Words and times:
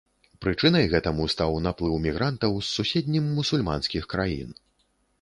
Прычынай 0.45 0.87
гэтаму 0.93 1.27
стаў 1.33 1.53
наплыў 1.67 1.95
мігрантаў 2.07 2.59
з 2.63 2.75
суседнім 2.81 3.31
мусульманскіх 3.39 4.13
краін. 4.17 4.61